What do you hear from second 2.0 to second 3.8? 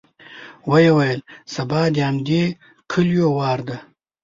همدې کليو وار دی.